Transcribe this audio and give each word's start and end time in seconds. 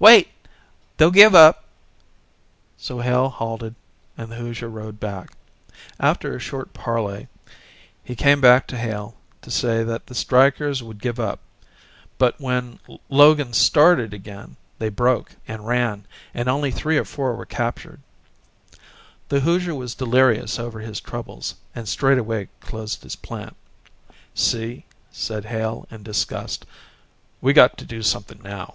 Wait 0.00 0.32
they'll 0.96 1.12
give 1.12 1.32
up." 1.32 1.62
So 2.76 2.98
Hale 2.98 3.28
halted 3.28 3.76
and 4.18 4.32
the 4.32 4.34
Hoosier 4.34 4.68
rode 4.68 4.98
back. 4.98 5.30
After 6.00 6.34
a 6.34 6.40
short 6.40 6.72
parley 6.74 7.28
he 8.02 8.16
came 8.16 8.40
back 8.40 8.66
to 8.66 8.76
Hale 8.78 9.14
to 9.42 9.50
say 9.52 9.84
that 9.84 10.08
the 10.08 10.14
strikers 10.16 10.82
would 10.82 10.98
give 10.98 11.20
up, 11.20 11.38
but 12.18 12.40
when 12.40 12.80
Logan 13.08 13.52
started 13.52 14.12
again, 14.12 14.56
they 14.80 14.88
broke 14.88 15.36
and 15.46 15.68
ran, 15.68 16.04
and 16.34 16.48
only 16.48 16.72
three 16.72 16.98
or 16.98 17.04
four 17.04 17.36
were 17.36 17.46
captured. 17.46 18.00
The 19.28 19.38
Hoosier 19.38 19.76
was 19.76 19.94
delirious 19.94 20.58
over 20.58 20.80
his 20.80 20.98
troubles 21.00 21.54
and 21.76 21.88
straightway 21.88 22.48
closed 22.58 23.04
his 23.04 23.14
plant. 23.14 23.54
"See," 24.34 24.84
said 25.12 25.44
Hale 25.44 25.86
in 25.92 26.02
disgust. 26.02 26.66
"We've 27.40 27.54
got 27.54 27.78
to 27.78 27.84
do 27.84 28.02
something 28.02 28.42
now." 28.42 28.74